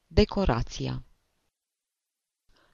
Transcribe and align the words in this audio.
Decorația. 0.06 1.02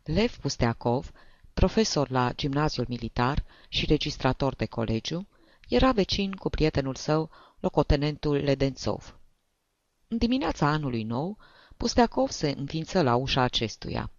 Lev 0.02 0.36
Pusteacov, 0.36 1.10
profesor 1.52 2.10
la 2.10 2.32
gimnaziul 2.32 2.86
militar 2.88 3.44
și 3.68 3.86
registrator 3.86 4.54
de 4.54 4.66
colegiu, 4.66 5.28
era 5.70 5.92
vecin 5.92 6.32
cu 6.32 6.48
prietenul 6.48 6.94
său, 6.94 7.30
locotenentul 7.60 8.36
Ledențov. 8.36 9.18
În 10.08 10.16
dimineața 10.16 10.66
anului 10.66 11.02
nou, 11.02 11.38
Pusteacov 11.76 12.30
se 12.30 12.54
înființă 12.56 13.02
la 13.02 13.14
ușa 13.14 13.40
acestuia. 13.40 14.10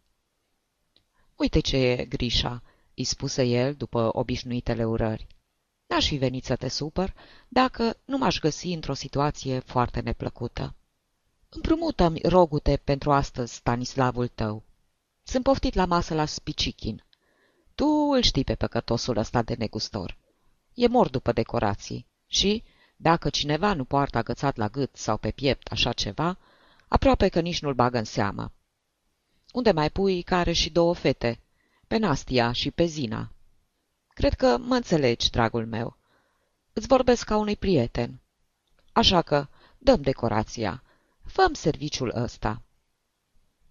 Uite 1.36 1.60
ce 1.60 1.78
e, 1.78 2.06
Grișa," 2.06 2.64
îi 2.96 3.04
spuse 3.04 3.44
el 3.44 3.74
după 3.74 4.10
obișnuitele 4.18 4.86
urări. 4.86 5.28
N-aș 5.88 6.08
fi 6.08 6.16
venit 6.18 6.44
să 6.46 6.56
te 6.56 6.68
supăr 6.68 7.14
dacă 7.48 7.98
nu 8.06 8.18
m-aș 8.18 8.40
găsi 8.40 8.68
într-o 8.68 8.94
situație 8.94 9.60
foarte 9.60 10.00
neplăcută. 10.00 10.76
Împrumută-mi 11.50 12.20
rogute 12.24 12.82
pentru 12.84 13.12
astăzi, 13.12 13.54
Stanislavul 13.54 14.28
tău. 14.28 14.64
Sunt 15.24 15.44
poftit 15.44 15.74
la 15.74 15.86
masă 15.86 16.14
la 16.14 16.26
Spicichin. 16.26 17.04
Tu 17.76 17.86
îl 17.86 18.22
știi 18.22 18.44
pe 18.44 18.56
păcătosul 18.56 19.18
ăsta 19.18 19.42
de 19.42 19.56
negustor. 19.58 20.18
E 20.82 20.88
mor 20.88 21.10
după 21.10 21.32
decorații 21.32 22.08
și, 22.28 22.64
dacă 22.96 23.30
cineva 23.30 23.74
nu 23.74 23.84
poartă 23.84 24.18
agățat 24.18 24.56
la 24.56 24.68
gât 24.68 24.96
sau 24.96 25.18
pe 25.18 25.32
piept 25.32 25.68
așa 25.72 25.94
ceva, 25.94 26.38
aproape 26.88 27.28
că 27.28 27.40
nici 27.40 27.62
nu-l 27.62 27.74
bagă 27.74 27.98
în 27.98 28.04
seamă. 28.04 28.52
Unde 29.54 29.72
mai 29.72 29.90
pui 29.90 30.22
care 30.22 30.52
și 30.52 30.70
două 30.70 30.94
fete, 30.94 31.40
pe 31.88 31.98
Nastia 31.98 32.52
și 32.52 32.72
pe 32.72 32.86
Zina? 32.86 33.32
Cred 34.08 34.34
că 34.34 34.58
mă 34.58 34.76
înțelegi, 34.76 35.30
dragul 35.30 35.66
meu. 35.66 35.98
Îți 36.74 36.88
vorbesc 36.88 37.26
ca 37.26 37.38
unui 37.38 37.56
prieten. 37.56 38.22
Așa 38.94 39.22
că 39.22 39.48
dăm 39.78 40.02
decorația. 40.02 40.84
Făm 41.26 41.54
serviciul 41.54 42.12
ăsta. 42.16 42.62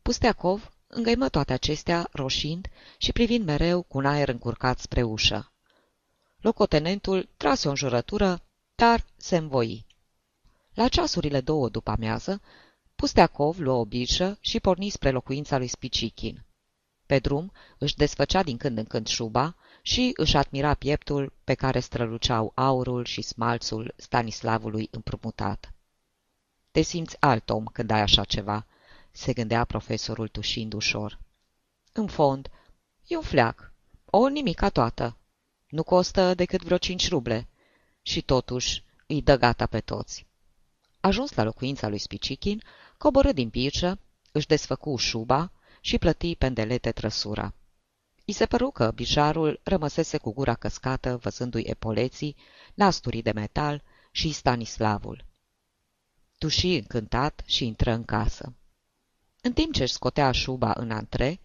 Pusteacov 0.02 0.70
îngăimă 0.86 1.28
toate 1.28 1.52
acestea, 1.52 2.08
roșind 2.12 2.68
și 2.98 3.12
privind 3.12 3.44
mereu 3.44 3.82
cu 3.82 3.98
un 3.98 4.06
aer 4.06 4.28
încurcat 4.28 4.78
spre 4.78 5.02
ușă. 5.02 5.52
Locotenentul 6.40 7.28
trase 7.36 7.66
o 7.66 7.70
înjurătură, 7.70 8.42
dar 8.74 9.04
se 9.16 9.36
învoi. 9.36 9.86
La 10.74 10.88
ceasurile 10.88 11.40
două 11.40 11.68
după 11.68 11.90
amiază, 11.90 12.40
Pusteacov 12.96 13.58
luă 13.58 13.74
o 13.74 13.84
birșă 13.84 14.38
și 14.40 14.60
porni 14.60 14.88
spre 14.88 15.10
locuința 15.10 15.58
lui 15.58 15.66
Spicichin. 15.66 16.44
Pe 17.06 17.18
drum 17.18 17.52
își 17.78 17.96
desfăcea 17.96 18.42
din 18.42 18.56
când 18.56 18.78
în 18.78 18.84
când 18.84 19.06
șuba 19.06 19.56
și 19.82 20.10
își 20.14 20.36
admira 20.36 20.74
pieptul 20.74 21.32
pe 21.44 21.54
care 21.54 21.80
străluceau 21.80 22.52
aurul 22.54 23.04
și 23.04 23.22
smalțul 23.22 23.94
Stanislavului 23.96 24.88
împrumutat. 24.90 25.72
Te 26.70 26.80
simți 26.80 27.16
alt 27.20 27.50
om 27.50 27.64
când 27.64 27.90
ai 27.90 28.00
așa 28.00 28.24
ceva, 28.24 28.66
se 29.10 29.32
gândea 29.32 29.64
profesorul 29.64 30.28
tușind 30.28 30.72
ușor. 30.72 31.18
În 31.92 32.06
fond, 32.06 32.50
e 33.06 33.16
un 33.16 33.22
fleac, 33.22 33.72
o 34.04 34.28
nimica 34.28 34.68
toată. 34.68 35.16
Nu 35.70 35.82
costă 35.82 36.34
decât 36.34 36.62
vreo 36.62 36.78
cinci 36.78 37.08
ruble. 37.08 37.48
Și 38.02 38.22
totuși 38.22 38.84
îi 39.06 39.22
dă 39.22 39.36
gata 39.36 39.66
pe 39.66 39.80
toți. 39.80 40.26
Ajuns 41.00 41.34
la 41.34 41.42
locuința 41.42 41.88
lui 41.88 41.98
Spicichin, 41.98 42.62
coborâ 42.98 43.32
din 43.32 43.50
pirșă, 43.50 43.98
își 44.32 44.46
desfăcu 44.46 44.96
șuba 44.96 45.52
și 45.80 45.98
plăti 45.98 46.36
pendelete 46.36 46.92
trăsura. 46.92 47.54
I 48.24 48.32
se 48.32 48.46
păru 48.46 48.70
că 48.70 48.90
bișarul 48.94 49.60
rămăsese 49.62 50.18
cu 50.18 50.32
gura 50.32 50.54
căscată 50.54 51.16
văzându-i 51.16 51.62
epoleții, 51.62 52.36
lasturii 52.74 53.22
de 53.22 53.32
metal 53.32 53.82
și 54.10 54.32
Stanislavul. 54.32 55.24
Tuși 56.38 56.74
încântat 56.74 57.42
și 57.46 57.66
intră 57.66 57.92
în 57.92 58.04
casă. 58.04 58.54
În 59.42 59.52
timp 59.52 59.72
ce 59.72 59.82
își 59.82 59.92
scotea 59.92 60.32
șuba 60.32 60.72
în 60.76 60.90
antre, 60.90 61.40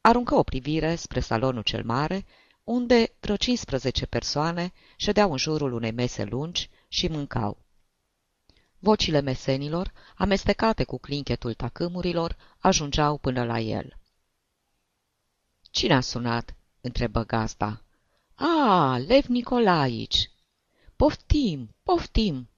aruncă 0.00 0.34
o 0.34 0.42
privire 0.42 0.94
spre 0.94 1.20
salonul 1.20 1.62
cel 1.62 1.84
mare, 1.84 2.24
unde 2.64 3.14
vreo 3.20 3.36
15 3.36 4.06
persoane 4.06 4.72
ședeau 4.96 5.30
în 5.30 5.36
jurul 5.36 5.72
unei 5.72 5.90
mese 5.92 6.24
lungi 6.24 6.70
și 6.88 7.08
mâncau. 7.08 7.58
Vocile 8.78 9.20
mesenilor, 9.20 9.92
amestecate 10.16 10.84
cu 10.84 10.98
clinchetul 10.98 11.54
tacâmurilor, 11.54 12.36
ajungeau 12.58 13.18
până 13.18 13.44
la 13.44 13.58
el. 13.58 13.96
Cine 15.70 15.94
a 15.94 16.00
sunat?" 16.00 16.54
întrebă 16.80 17.24
gazda. 17.24 17.82
A, 18.34 18.96
Lev 19.06 19.24
Nicolaici!" 19.24 20.30
Poftim, 20.96 21.74
poftim! 21.82 22.48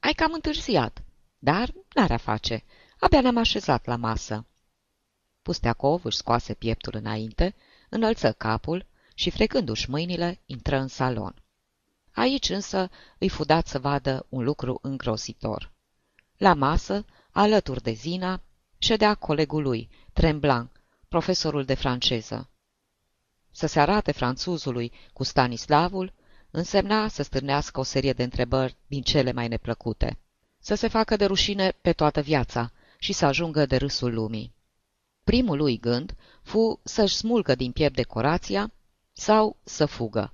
Ai 0.00 0.12
cam 0.12 0.32
întârziat, 0.32 1.02
dar 1.38 1.74
n-are 1.94 2.14
a 2.14 2.16
face. 2.16 2.64
Abia 2.98 3.20
ne-am 3.20 3.36
așezat 3.36 3.84
la 3.84 3.96
masă." 3.96 4.46
Pusteacov 5.42 6.04
își 6.04 6.16
scoase 6.16 6.54
pieptul 6.54 6.94
înainte, 6.94 7.54
înălță 7.88 8.32
capul 8.32 8.86
și, 9.14 9.30
frecându-și 9.30 9.90
mâinile, 9.90 10.40
intră 10.46 10.76
în 10.78 10.88
salon. 10.88 11.34
Aici 12.12 12.48
însă 12.48 12.90
îi 13.18 13.28
fu 13.28 13.44
dat 13.44 13.66
să 13.66 13.78
vadă 13.78 14.26
un 14.28 14.44
lucru 14.44 14.78
îngrozitor. 14.82 15.72
La 16.36 16.54
masă, 16.54 17.04
alături 17.30 17.82
de 17.82 17.92
Zina, 17.92 18.42
ședea 18.78 19.14
colegul 19.14 19.62
lui, 19.62 19.90
Tremblanc, 20.12 20.70
profesorul 21.08 21.64
de 21.64 21.74
franceză. 21.74 22.50
Să 23.50 23.66
se 23.66 23.80
arate 23.80 24.12
franțuzului 24.12 24.92
cu 25.12 25.22
Stanislavul 25.22 26.12
însemna 26.50 27.08
să 27.08 27.22
stârnească 27.22 27.80
o 27.80 27.82
serie 27.82 28.12
de 28.12 28.22
întrebări 28.22 28.76
din 28.86 29.02
cele 29.02 29.32
mai 29.32 29.48
neplăcute, 29.48 30.18
să 30.58 30.74
se 30.74 30.88
facă 30.88 31.16
de 31.16 31.24
rușine 31.24 31.70
pe 31.80 31.92
toată 31.92 32.20
viața 32.20 32.72
și 32.98 33.12
să 33.12 33.26
ajungă 33.26 33.66
de 33.66 33.76
râsul 33.76 34.14
lumii. 34.14 34.54
Primul 35.24 35.56
lui 35.56 35.78
gând 35.78 36.14
fu 36.42 36.80
să-și 36.82 37.16
smulgă 37.16 37.54
din 37.54 37.72
piept 37.72 37.94
decorația 37.94 38.72
sau 39.16 39.56
să 39.64 39.86
fugă. 39.86 40.32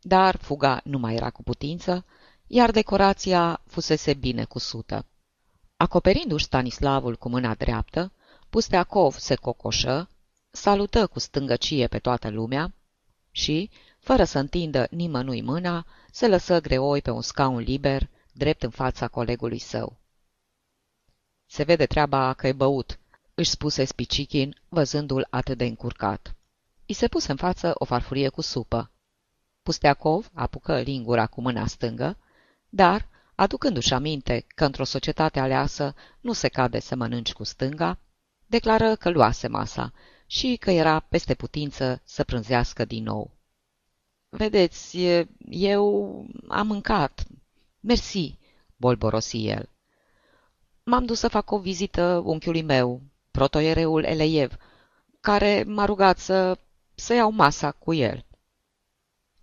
Dar 0.00 0.36
fuga 0.36 0.80
nu 0.84 0.98
mai 0.98 1.14
era 1.14 1.30
cu 1.30 1.42
putință, 1.42 2.04
iar 2.46 2.70
decorația 2.70 3.60
fusese 3.66 4.14
bine 4.14 4.44
cusută. 4.44 5.06
Acoperindu-și 5.76 6.44
Stanislavul 6.44 7.16
cu 7.16 7.28
mâna 7.28 7.54
dreaptă, 7.54 8.12
Pusteacov 8.50 9.14
se 9.14 9.34
cocoșă, 9.34 10.08
salută 10.50 11.06
cu 11.06 11.18
stângăcie 11.18 11.86
pe 11.86 11.98
toată 11.98 12.30
lumea 12.30 12.74
și, 13.30 13.70
fără 13.98 14.24
să 14.24 14.38
întindă 14.38 14.86
nimănui 14.90 15.42
mâna, 15.42 15.86
se 16.10 16.28
lăsă 16.28 16.60
greoi 16.60 17.02
pe 17.02 17.10
un 17.10 17.22
scaun 17.22 17.58
liber, 17.58 18.08
drept 18.32 18.62
în 18.62 18.70
fața 18.70 19.08
colegului 19.08 19.58
său. 19.58 19.96
Se 21.46 21.62
vede 21.62 21.86
treaba 21.86 22.32
că 22.32 22.46
e 22.46 22.52
băut, 22.52 22.98
își 23.34 23.50
spuse 23.50 23.84
Spicichin, 23.84 24.56
văzându-l 24.68 25.26
atât 25.30 25.58
de 25.58 25.64
încurcat. 25.64 26.35
I 26.86 26.92
se 26.92 27.08
puse 27.08 27.30
în 27.30 27.36
față 27.36 27.72
o 27.74 27.84
farfurie 27.84 28.28
cu 28.28 28.40
supă. 28.40 28.90
Pusteacov 29.62 30.30
apucă 30.34 30.80
lingura 30.80 31.26
cu 31.26 31.40
mâna 31.40 31.66
stângă, 31.66 32.18
dar, 32.68 33.08
aducându-și 33.34 33.92
aminte 33.94 34.44
că 34.54 34.64
într-o 34.64 34.84
societate 34.84 35.40
aleasă 35.40 35.94
nu 36.20 36.32
se 36.32 36.48
cade 36.48 36.80
să 36.80 36.94
mănânci 36.94 37.32
cu 37.32 37.44
stânga, 37.44 37.98
declară 38.46 38.96
că 38.96 39.10
luase 39.10 39.48
masa 39.48 39.92
și 40.26 40.56
că 40.56 40.70
era 40.70 41.00
peste 41.00 41.34
putință 41.34 42.00
să 42.04 42.24
prânzească 42.24 42.84
din 42.84 43.02
nou. 43.02 43.30
Vedeți, 44.28 44.98
eu 45.50 46.26
am 46.48 46.66
mâncat. 46.66 47.24
Mersi, 47.80 48.38
bolborosi 48.76 49.46
el. 49.46 49.68
M-am 50.82 51.04
dus 51.04 51.18
să 51.18 51.28
fac 51.28 51.50
o 51.50 51.58
vizită 51.58 52.22
unchiului 52.24 52.62
meu, 52.62 53.02
protoiereul 53.30 54.04
Eleiev, 54.04 54.56
care 55.20 55.64
m-a 55.66 55.84
rugat 55.84 56.18
să, 56.18 56.58
să 56.98 57.14
iau 57.14 57.30
masa 57.30 57.72
cu 57.72 57.94
el. 57.94 58.24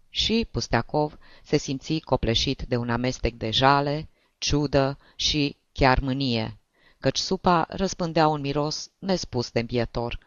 Și 0.09 0.47
Pusteacov 0.51 1.17
se 1.43 1.57
simți 1.57 1.99
copleșit 1.99 2.61
de 2.61 2.75
un 2.75 2.89
amestec 2.89 3.33
de 3.33 3.51
jale, 3.51 4.09
ciudă 4.37 4.97
și 5.15 5.57
chiar 5.71 5.99
mânie, 5.99 6.57
căci 6.99 7.17
supa 7.17 7.65
răspândea 7.69 8.27
un 8.27 8.41
miros 8.41 8.91
nespus 8.99 9.51
de 9.51 9.59
îmbietor, 9.59 10.19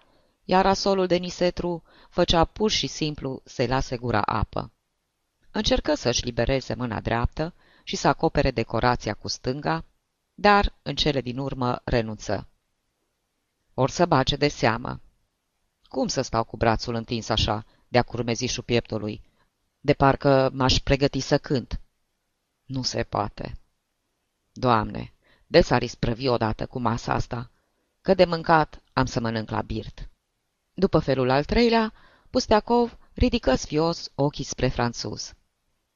iar 0.45 0.67
asolul 0.67 1.07
de 1.07 1.17
nisetru 1.17 1.83
făcea 2.09 2.45
pur 2.45 2.71
și 2.71 2.87
simplu 2.87 3.43
să-i 3.45 3.67
lase 3.67 3.97
gura 3.97 4.23
apă. 4.23 4.73
Încercă 5.51 5.95
să-și 5.95 6.25
libereze 6.25 6.75
mâna 6.75 7.01
dreaptă 7.01 7.55
și 7.83 7.97
să 7.97 8.09
acopere 8.09 8.51
decorația 8.51 9.15
cu 9.15 9.29
stânga, 9.29 9.85
dar 10.35 10.75
în 10.83 10.95
cele 10.95 11.21
din 11.21 11.39
urmă 11.39 11.81
renunță. 11.85 12.49
Or 13.75 13.91
să 13.91 14.07
bage 14.07 14.37
de 14.37 14.49
seamă. 14.49 15.01
Cum 15.89 16.07
să 16.07 16.21
stau 16.21 16.45
cu 16.45 16.57
brațul 16.57 16.95
întins 16.95 17.29
așa, 17.29 17.65
de-a 17.89 18.03
curmezișul 18.03 18.63
pieptului? 18.63 19.23
de 19.87 19.95
parcă 19.95 20.51
m-aș 20.53 20.79
pregăti 20.79 21.21
să 21.21 21.39
cânt. 21.39 21.81
Nu 22.65 22.83
se 22.83 23.03
poate. 23.03 23.59
Doamne, 24.53 25.13
de 25.47 25.61
s-ar 25.61 25.83
isprăvi 25.83 26.29
odată 26.29 26.67
cu 26.67 26.79
masa 26.79 27.13
asta, 27.13 27.51
că 28.01 28.15
de 28.15 28.25
mâncat 28.25 28.83
am 28.93 29.05
să 29.05 29.21
mănânc 29.21 29.51
la 29.51 29.63
birt. 29.63 30.09
După 30.75 30.99
felul 30.99 31.31
al 31.31 31.45
treilea, 31.45 31.93
Pusteacov 32.31 32.99
ridică 33.13 33.55
sfios 33.55 34.11
ochii 34.15 34.45
spre 34.45 34.69
franțuz. 34.69 35.35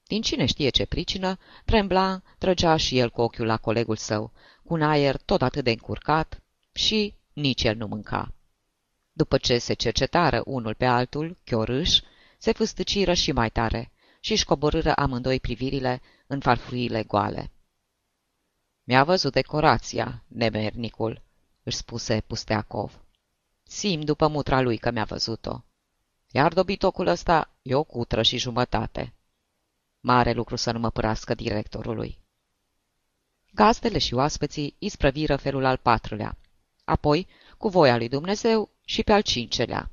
Din 0.07 0.23
cine 0.23 0.47
știe 0.47 0.69
ce 0.69 0.85
pricină, 0.85 1.39
Tremblant 1.65 2.25
trăgea 2.39 2.77
și 2.77 2.99
el 2.99 3.11
cu 3.11 3.21
ochiul 3.21 3.47
la 3.47 3.57
colegul 3.57 3.97
său, 3.97 4.33
cu 4.65 4.75
un 4.75 4.83
aer 4.83 5.17
tot 5.17 5.43
atât 5.43 5.65
de 5.65 5.71
încurcat 5.71 6.43
și 6.73 7.15
nici 7.33 7.63
el 7.63 7.77
nu 7.77 7.87
mânca. 7.87 8.33
După 9.21 9.39
ce 9.39 9.59
se 9.59 9.75
cercetară 9.75 10.43
unul 10.45 10.75
pe 10.75 10.85
altul, 10.85 11.37
chiorâș, 11.45 12.01
se 12.39 12.53
fâstăciră 12.53 13.13
și 13.15 13.33
mai 13.33 13.51
tare 13.51 13.93
și 14.21 14.33
își 14.33 14.45
coborâră 14.45 14.93
amândoi 14.93 15.41
privirile 15.41 16.01
în 16.27 16.41
farfuriile 16.41 17.03
goale. 17.03 17.51
Mi-a 18.85 19.05
văzut 19.05 19.33
decorația, 19.33 20.25
nemernicul, 20.29 21.23
își 21.63 21.77
spuse 21.77 22.21
Pusteacov. 22.27 23.05
Sim 23.63 24.01
după 24.01 24.29
mutra 24.29 24.61
lui 24.61 24.77
că 24.79 24.91
mi-a 24.91 25.05
văzut-o. 25.05 25.65
Iar 26.31 26.53
dobitocul 26.53 27.07
ăsta 27.07 27.51
e 27.63 27.75
o 27.75 27.85
cutră 27.85 28.23
și 28.23 28.39
jumătate. 28.39 29.15
Mare 30.01 30.33
lucru 30.33 30.57
să 30.57 30.73
nu 30.73 30.79
mă 30.79 30.91
părască 30.91 31.35
directorului. 31.35 32.19
Gazdele 33.53 33.99
și 33.99 34.15
oaspeții 34.15 34.75
isprăviră 34.79 35.37
felul 35.37 35.65
al 35.65 35.77
patrulea, 35.77 36.37
apoi, 36.85 37.27
cu 37.59 37.69
voia 37.69 37.97
lui 37.97 38.09
Dumnezeu, 38.09 38.71
și 38.91 39.03
pe 39.03 39.13
al 39.13 39.23
cincelea. 39.23 39.91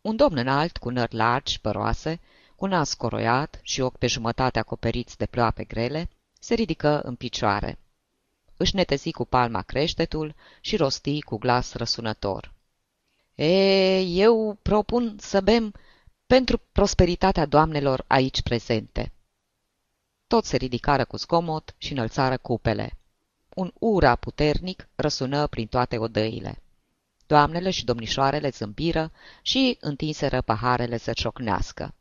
Un 0.00 0.16
domn 0.16 0.36
înalt, 0.36 0.76
cu 0.76 0.90
nări 0.90 1.14
largi, 1.14 1.60
păroase, 1.60 2.20
cu 2.56 2.66
nas 2.66 2.94
coroiat 2.94 3.60
și 3.62 3.80
ochi 3.80 3.98
pe 3.98 4.06
jumătate 4.06 4.58
acoperiți 4.58 5.16
de 5.16 5.26
ploape 5.26 5.64
grele, 5.64 6.10
se 6.38 6.54
ridică 6.54 7.00
în 7.00 7.14
picioare. 7.14 7.78
Își 8.56 8.74
netezi 8.74 9.10
cu 9.10 9.24
palma 9.24 9.62
creștetul 9.62 10.34
și 10.60 10.76
rosti 10.76 11.22
cu 11.22 11.36
glas 11.38 11.72
răsunător. 11.74 12.52
E, 13.34 13.98
eu 14.00 14.58
propun 14.62 15.16
să 15.18 15.40
bem 15.40 15.74
pentru 16.26 16.60
prosperitatea 16.72 17.46
doamnelor 17.46 18.04
aici 18.06 18.42
prezente. 18.42 19.12
Toți 20.26 20.48
se 20.48 20.56
ridicară 20.56 21.04
cu 21.04 21.16
zgomot 21.16 21.74
și 21.78 21.92
înălțară 21.92 22.36
cupele. 22.36 22.98
Un 23.54 23.72
ura 23.78 24.14
puternic 24.14 24.88
răsună 24.94 25.46
prin 25.46 25.66
toate 25.66 25.98
odăile. 25.98 26.62
Doamnele 27.28 27.70
și 27.70 27.84
domnișoarele 27.84 28.48
zâmbiră 28.48 29.12
și 29.42 29.76
întinseră 29.80 30.40
paharele 30.40 30.96
să 30.96 31.12
ciocnească. 31.12 31.94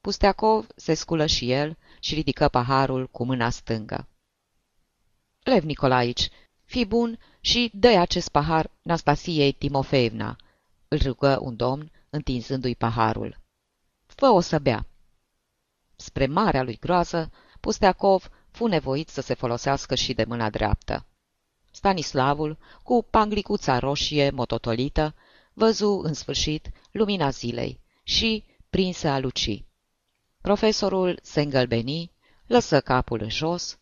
Pusteacov 0.00 0.66
se 0.76 0.94
sculă 0.94 1.26
și 1.26 1.50
el 1.50 1.78
și 2.00 2.14
ridică 2.14 2.48
paharul 2.48 3.08
cu 3.08 3.24
mâna 3.24 3.50
stângă. 3.50 4.08
Lev 5.42 5.62
Nicolaici, 5.64 6.28
fii 6.64 6.86
bun 6.86 7.18
și 7.40 7.70
dă 7.74 7.88
acest 7.88 8.28
pahar 8.28 8.70
Nastasiei 8.82 9.52
Timofeevna, 9.52 10.36
îl 10.88 10.98
rugă 11.02 11.38
un 11.40 11.56
domn, 11.56 11.92
întinzându-i 12.10 12.74
paharul. 12.74 13.40
Fă 14.06 14.26
o 14.26 14.40
să 14.40 14.58
bea. 14.58 14.86
Spre 15.96 16.26
marea 16.26 16.62
lui 16.62 16.78
groază, 16.78 17.30
Pusteacov 17.60 18.30
fu 18.50 18.66
nevoit 18.66 19.08
să 19.08 19.20
se 19.20 19.34
folosească 19.34 19.94
și 19.94 20.14
de 20.14 20.24
mâna 20.24 20.50
dreaptă. 20.50 21.06
Stanislavul, 21.74 22.58
cu 22.82 23.06
panglicuța 23.10 23.78
roșie 23.78 24.30
mototolită, 24.30 25.14
văzu 25.52 26.00
în 26.04 26.14
sfârșit 26.14 26.70
lumina 26.90 27.30
zilei 27.30 27.80
și 28.02 28.44
prinse 28.70 29.08
a 29.08 29.18
luci. 29.18 29.64
Profesorul 30.40 31.18
se 31.22 31.40
îngălbeni, 31.40 32.10
lăsă 32.46 32.80
capul 32.80 33.20
în 33.22 33.30
jos 33.30 33.78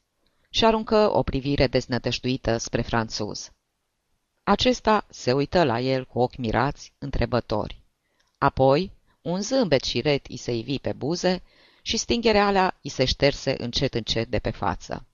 și 0.50 0.64
aruncă 0.64 1.10
o 1.16 1.22
privire 1.22 1.66
deznătăștuită 1.66 2.56
spre 2.56 2.82
franțuz. 2.82 3.52
Acesta 4.42 5.06
se 5.08 5.32
uită 5.32 5.64
la 5.64 5.80
el 5.80 6.04
cu 6.04 6.18
ochi 6.18 6.36
mirați, 6.36 6.92
întrebători. 6.98 7.82
Apoi, 8.38 8.92
un 9.22 9.40
zâmbet 9.40 9.82
șiret 9.84 10.26
i 10.26 10.36
se 10.36 10.52
ivi 10.52 10.78
pe 10.78 10.92
buze 10.92 11.42
și 11.82 11.96
stingereala 11.96 12.76
i 12.80 12.88
se 12.88 13.04
șterse 13.04 13.54
încet 13.62 13.94
încet 13.94 14.28
de 14.28 14.38
pe 14.38 14.50
față. 14.50 15.06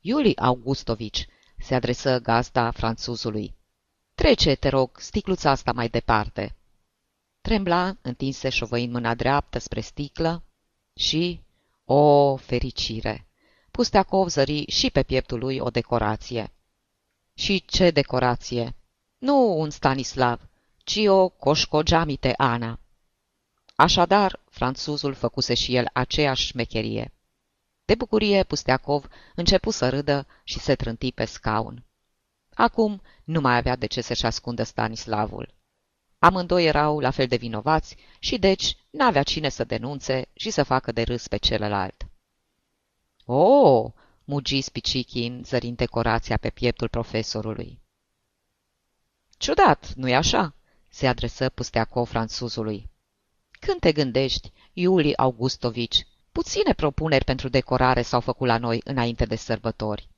Iuli 0.00 0.36
Augustovici 0.36 1.26
se 1.64 1.74
adresă 1.74 2.18
gazda 2.18 2.70
franțuzului. 2.70 3.54
Trece, 4.14 4.54
te 4.54 4.68
rog, 4.68 4.98
sticluța 4.98 5.50
asta 5.50 5.72
mai 5.72 5.88
departe. 5.88 6.56
Trembla, 7.40 7.96
întinse 8.02 8.48
șovăind 8.48 8.92
mâna 8.92 9.14
dreaptă 9.14 9.58
spre 9.58 9.80
sticlă 9.80 10.42
și, 10.94 11.40
o, 11.84 12.36
fericire, 12.36 13.26
Pusteacov 13.70 14.28
zări 14.28 14.64
și 14.70 14.90
pe 14.90 15.02
pieptul 15.02 15.38
lui 15.38 15.58
o 15.58 15.70
decorație. 15.70 16.52
Și 17.34 17.64
ce 17.66 17.90
decorație? 17.90 18.74
Nu 19.18 19.58
un 19.58 19.70
Stanislav, 19.70 20.48
ci 20.78 21.00
o 21.06 21.28
coșcogeamite 21.28 22.34
Ana. 22.36 22.78
Așadar, 23.74 24.40
franțuzul 24.50 25.14
făcuse 25.14 25.54
și 25.54 25.76
el 25.76 25.90
aceeași 25.92 26.46
șmecherie. 26.46 27.13
De 27.84 27.94
bucurie, 27.94 28.42
Pusteacov 28.42 29.06
începu 29.34 29.70
să 29.70 29.88
râdă 29.88 30.26
și 30.44 30.58
se 30.58 30.74
trânti 30.74 31.12
pe 31.12 31.24
scaun. 31.24 31.84
Acum 32.54 33.02
nu 33.24 33.40
mai 33.40 33.56
avea 33.56 33.76
de 33.76 33.86
ce 33.86 34.00
să-și 34.00 34.26
ascundă 34.26 34.62
Stanislavul. 34.62 35.54
Amândoi 36.18 36.64
erau 36.64 37.00
la 37.00 37.10
fel 37.10 37.26
de 37.26 37.36
vinovați 37.36 37.96
și 38.18 38.38
deci 38.38 38.76
n-avea 38.90 39.22
cine 39.22 39.48
să 39.48 39.64
denunțe 39.64 40.28
și 40.34 40.50
să 40.50 40.62
facă 40.62 40.92
de 40.92 41.02
râs 41.02 41.28
pe 41.28 41.36
celălalt. 41.36 42.06
O, 43.24 43.34
oh, 43.34 43.92
mugi 44.24 44.60
Spicichin, 44.60 45.42
zărind 45.44 45.76
decorația 45.76 46.36
pe 46.36 46.50
pieptul 46.50 46.88
profesorului. 46.88 47.80
Ciudat, 49.38 49.92
nu-i 49.94 50.14
așa? 50.14 50.54
se 50.88 51.06
adresă 51.06 51.48
Pusteacov 51.48 52.08
franțuzului. 52.08 52.90
Când 53.50 53.80
te 53.80 53.92
gândești, 53.92 54.52
Iuli 54.72 55.16
Augustovici, 55.16 56.06
puține 56.34 56.72
propuneri 56.72 57.24
pentru 57.24 57.48
decorare 57.48 58.02
s-au 58.02 58.20
făcut 58.20 58.46
la 58.46 58.58
noi 58.58 58.80
înainte 58.84 59.24
de 59.24 59.36
sărbători. 59.36 60.08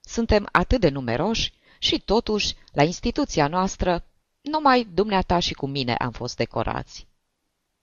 Suntem 0.00 0.48
atât 0.52 0.80
de 0.80 0.88
numeroși 0.88 1.52
și 1.78 2.00
totuși, 2.00 2.54
la 2.72 2.82
instituția 2.82 3.48
noastră, 3.48 4.04
numai 4.40 4.88
dumneata 4.94 5.38
și 5.38 5.54
cu 5.54 5.66
mine 5.66 5.94
am 5.94 6.10
fost 6.10 6.36
decorați. 6.36 7.06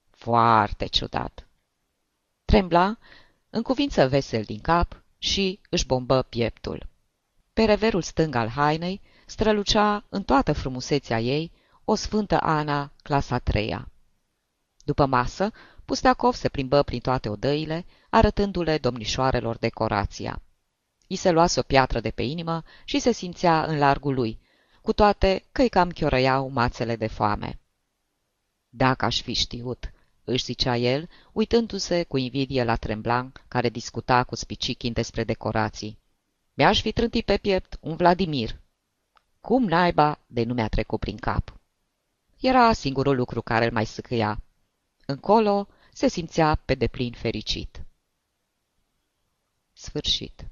Foarte 0.09 0.86
ciudat. 0.86 1.47
Trembla, 2.45 2.97
în 3.50 3.62
cuvință 3.62 4.07
vesel 4.07 4.44
din 4.44 4.59
cap 4.59 5.03
și 5.17 5.60
își 5.69 5.86
bombă 5.86 6.22
pieptul. 6.22 6.88
Pe 7.53 7.63
reverul 7.63 8.01
stâng 8.01 8.36
al 8.36 8.48
hainei 8.48 9.01
strălucea 9.25 10.05
în 10.10 10.24
toată 10.24 10.53
frumusețea 10.53 11.19
ei 11.19 11.51
o 11.86 11.96
sfântă 11.96 12.39
Ana, 12.41 12.91
clasa 13.03 13.38
treia. 13.38 13.91
După 14.84 15.05
masă, 15.05 15.51
Pusteacov 15.89 16.36
se 16.36 16.50
plimbă 16.50 16.84
prin 16.84 17.00
toate 17.00 17.29
odăile, 17.29 17.86
arătându-le 18.10 18.77
domnișoarelor 18.77 19.58
decorația. 19.58 20.41
I 21.08 21.15
se 21.15 21.31
luase 21.31 21.60
o 21.60 21.63
piatră 21.63 22.00
de 22.00 22.12
pe 22.12 22.22
inimă 22.22 22.63
și 22.84 23.00
se 23.00 23.12
simțea 23.12 23.65
în 23.65 23.77
largul 23.77 24.13
lui, 24.13 24.39
cu 24.81 24.93
toate 24.93 25.43
că-i 25.51 25.69
cam 25.69 25.89
chiorăiau 25.89 26.50
mațele 26.50 26.96
de 26.96 27.08
foame. 27.08 27.60
Dacă 28.69 29.05
aș 29.05 29.22
fi 29.22 29.34
știut, 29.34 29.91
își 30.24 30.43
zicea 30.43 30.77
el, 30.77 31.10
uitându-se 31.31 32.03
cu 32.03 32.17
invidie 32.17 32.63
la 32.63 32.75
Tremblan, 32.75 33.31
care 33.48 33.69
discuta 33.69 34.24
cu 34.24 34.36
Spicichin 34.36 34.93
despre 34.93 35.24
decorații. 35.24 35.98
Mi-aș 36.53 36.81
fi 36.81 36.91
trântit 36.91 37.25
pe 37.25 37.38
piept 37.38 37.77
un 37.79 37.96
Vladimir. 37.96 38.60
Cum 39.41 39.63
naiba 39.63 40.19
de 40.27 40.43
nu 40.43 40.53
mi-a 40.53 40.67
trecut 40.67 41.00
prin 41.00 41.17
cap? 41.17 41.60
Era 42.39 42.74
singurul 42.74 43.15
lucru 43.15 43.41
care 43.41 43.65
îl 43.65 43.72
mai 43.72 43.86
sâcâia. 43.86 44.41
Încolo 45.05 45.67
se 46.00 46.08
simțea 46.08 46.60
pe 46.65 46.75
deplin 46.75 47.12
fericit. 47.13 47.84
Sfârșit 49.74 50.48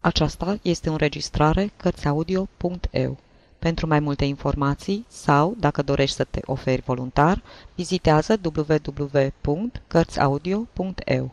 Aceasta 0.00 0.58
este 0.62 0.88
o 0.88 0.92
înregistrare 0.92 1.72
Cărțiaudio.eu. 1.76 3.18
Pentru 3.58 3.86
mai 3.86 4.00
multe 4.00 4.24
informații 4.24 5.04
sau, 5.08 5.54
dacă 5.58 5.82
dorești 5.82 6.16
să 6.16 6.24
te 6.24 6.40
oferi 6.44 6.82
voluntar, 6.82 7.42
vizitează 7.74 8.40
www.cărțiaudio.eu. 8.42 11.30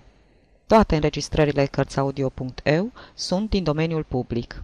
Toate 0.68 0.96
înregistrările 0.96 1.66
Cărțiaudio.eu 1.66 2.92
sunt 3.14 3.50
din 3.50 3.64
domeniul 3.64 4.04
public. 4.04 4.64